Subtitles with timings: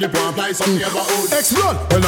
[0.00, 1.99] the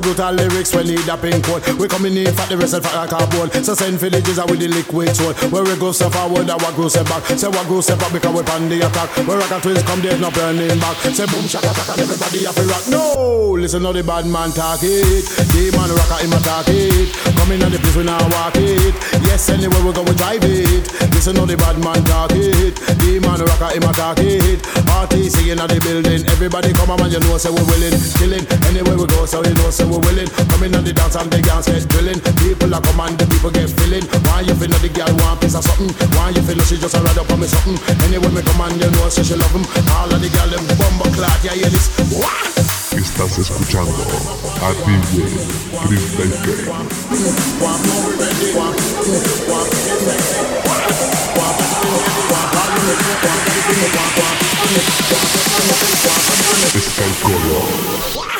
[0.00, 1.62] brutal lyrics when need a pink code.
[1.78, 3.50] We coming in for the rest of like a bone.
[3.64, 5.34] So send villages with the liquid soul.
[5.50, 7.24] Where we go step forward, and what step back.
[7.26, 9.10] Say what step back because we pan the attack.
[9.26, 10.96] Where rock twins come, there's no burning back.
[11.12, 12.84] Say boom shaka shaka, everybody to rock.
[12.88, 15.24] No, listen how the bad man talk it.
[15.54, 17.10] The man rocker him attack it.
[17.38, 18.94] Coming at the place we now walk it.
[19.26, 20.86] Yes, anywhere we go we drive it.
[21.14, 22.74] Listen how the bad man talk it.
[22.76, 24.60] The man rocker him attack it.
[25.30, 26.26] Singing at the building.
[26.34, 28.42] Everybody come on, man, you know say we're willing, killing.
[28.68, 30.28] Anywhere we go, so you know, so we're willing.
[30.52, 32.20] Coming on the dance and the girls get drilling.
[32.42, 34.04] People are coming, the people get feeling.
[34.28, 35.90] Why you feel the girl want piece of something?
[36.16, 37.78] Why you feel she just a ride up on me something?
[38.04, 39.64] Anywhere we come on, you know, so she love them.
[39.96, 41.88] All of the girl, them bumble clad, yeah, yeah, this.
[42.12, 42.50] What?
[42.90, 43.92] Estás escuchando
[44.60, 45.22] a DJ
[45.86, 46.58] Chris Baker.
[56.74, 58.39] Está el color.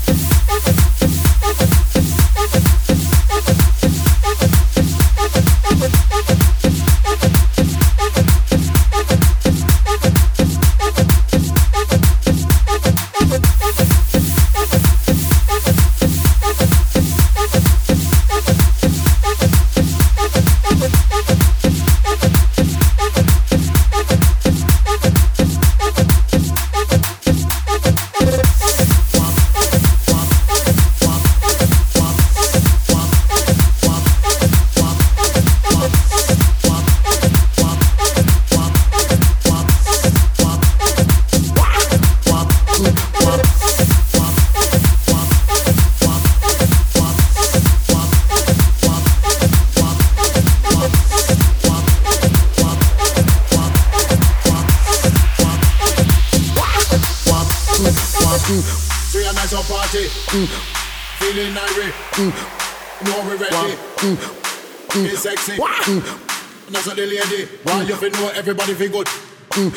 [68.01, 69.05] Feel know everybody feel good.
[69.53, 69.69] Mm.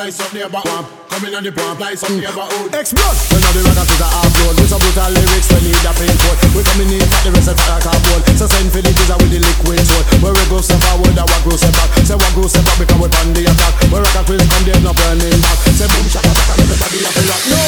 [0.00, 3.16] Nice up near about Come in on the pump, nice up near about Explode!
[3.28, 6.16] When all the rockers is a upload With some brutal lyrics, we need a pin
[6.24, 9.16] code We coming in at the rest of the cardboard So send for the teaser
[9.20, 10.04] with the liquid soul.
[10.24, 12.80] Where we go step forward, and what grow step back Say what grow step back
[12.80, 13.72] because we on the attack.
[13.92, 15.58] Where rocker quiz come, there's no burning back.
[15.76, 17.42] Say boom, shaka, shaka, everybody up and rock.
[17.44, 17.60] No!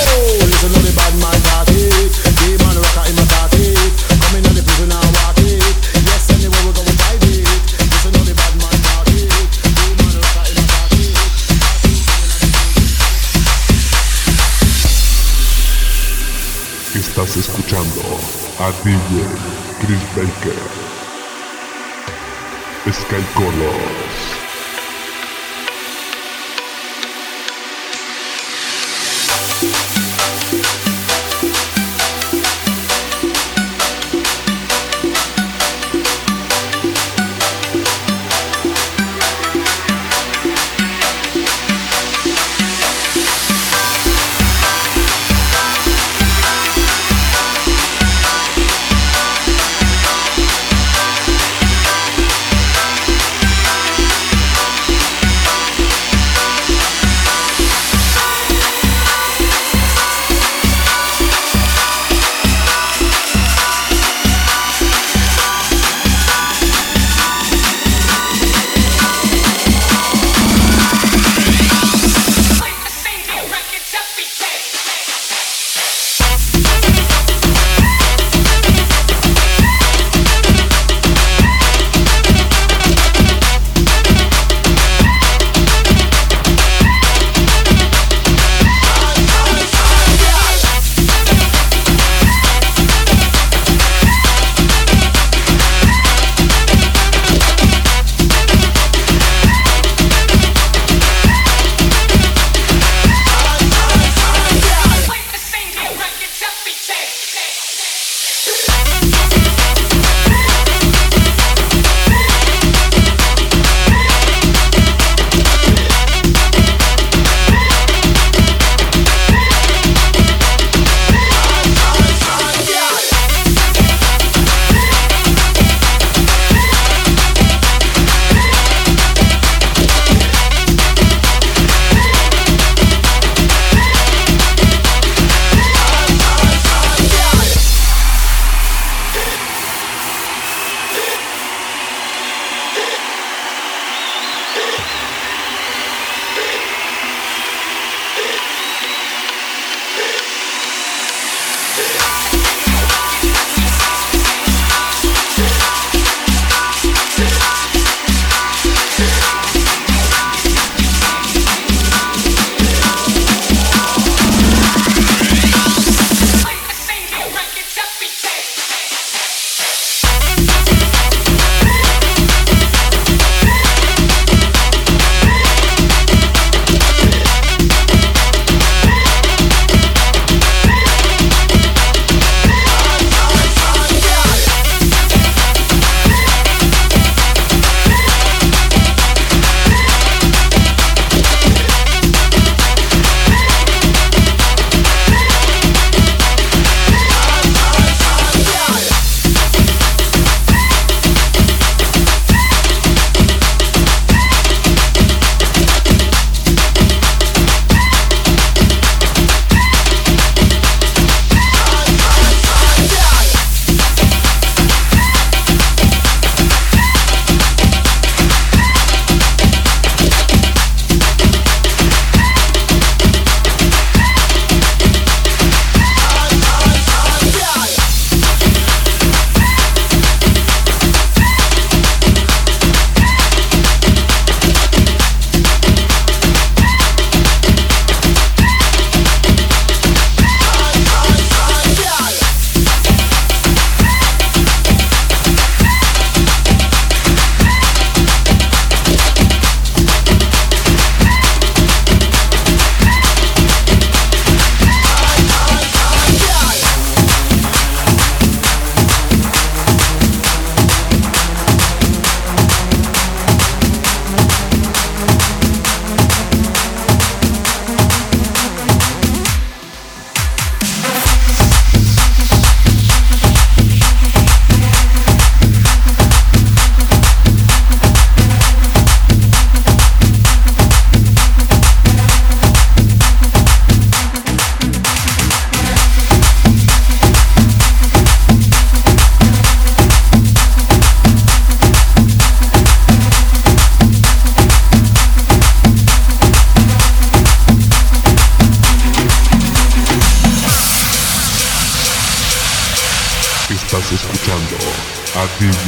[0.49, 1.69] Listen to the bad man talk.
[1.69, 3.58] It The man rocker in my talk
[17.69, 18.01] escuchando
[18.61, 19.27] a DJ
[19.81, 20.55] Chris Baker.
[22.91, 24.28] Sky Colors.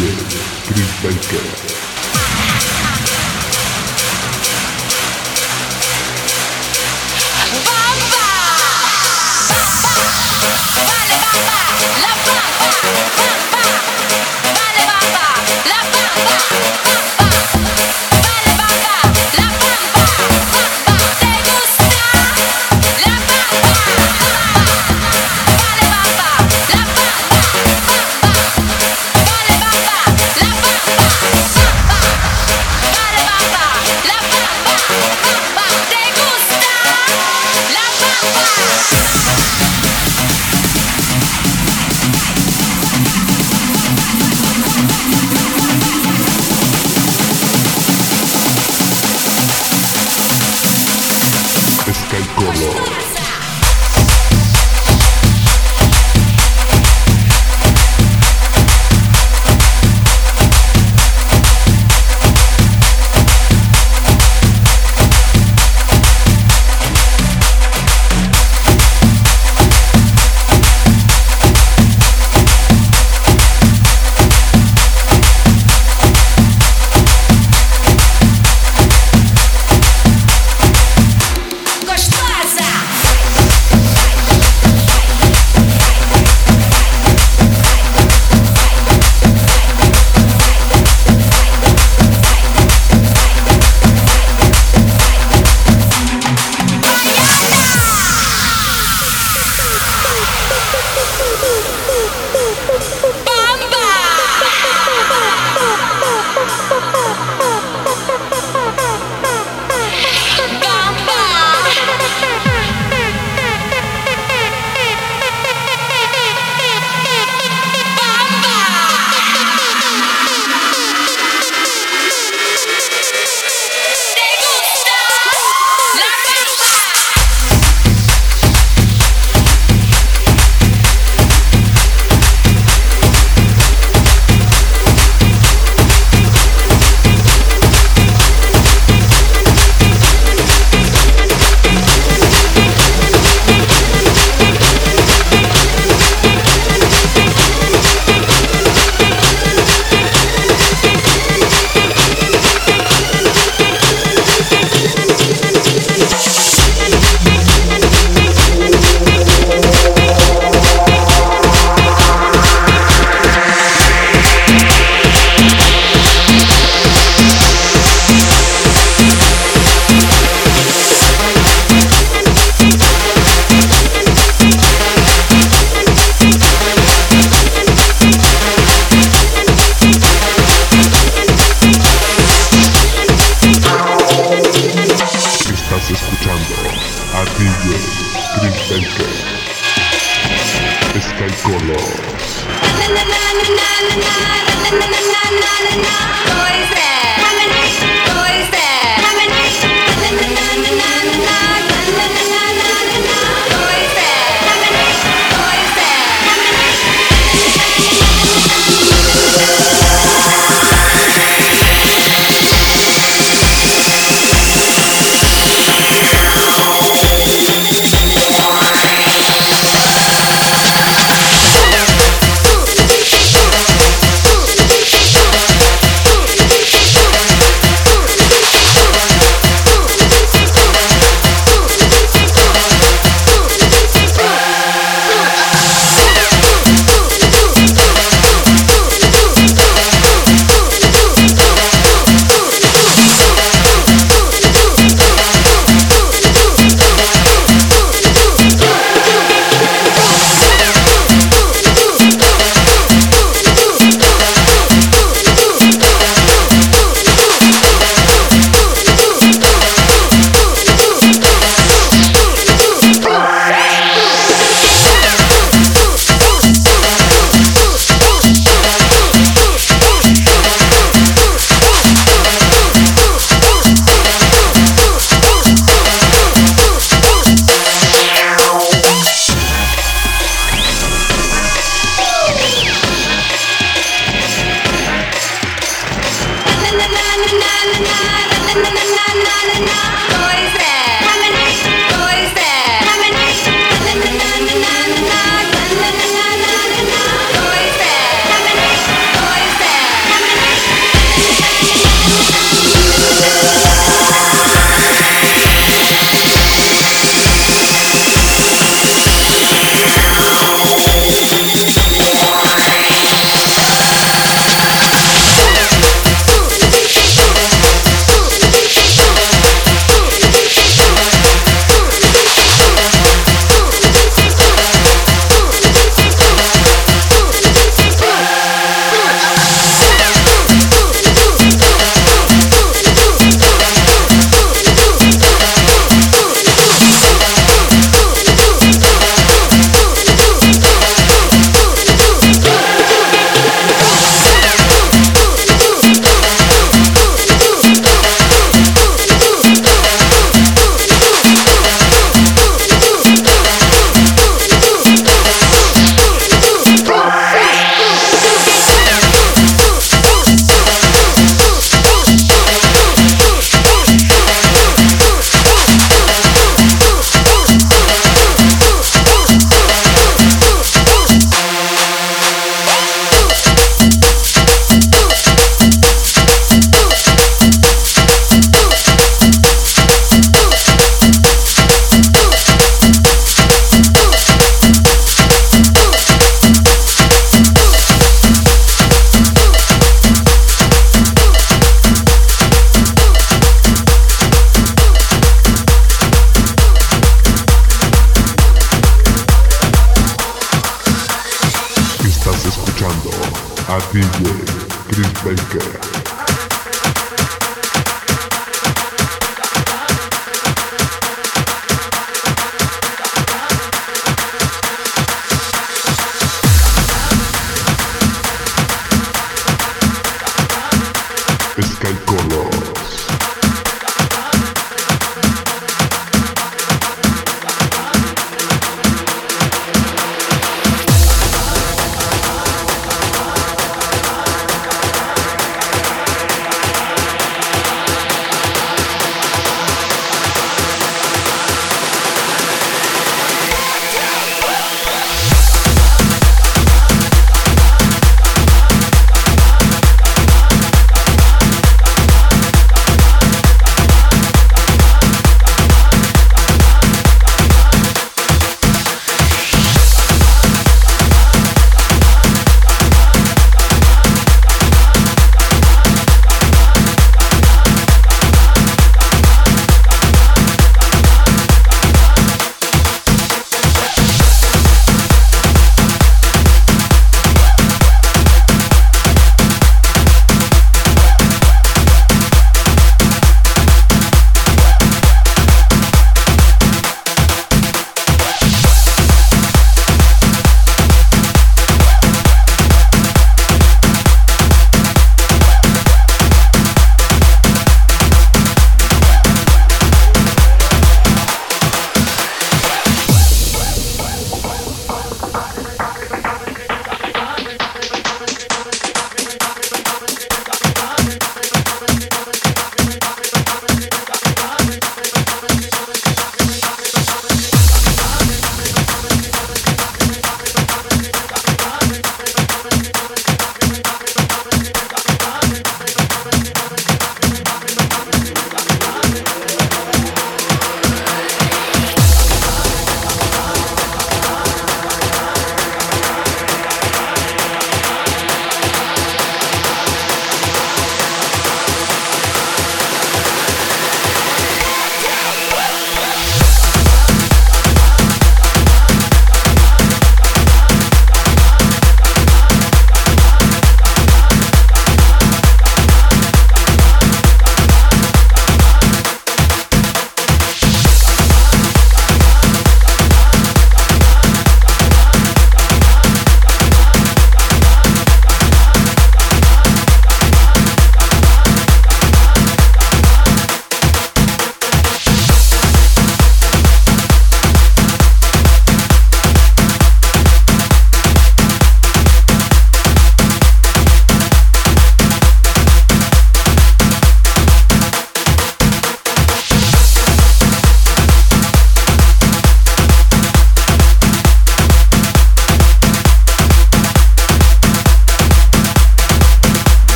[0.00, 1.99] Cris